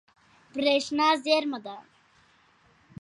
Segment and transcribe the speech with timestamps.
[0.53, 1.75] برېښنا زیرمه ده.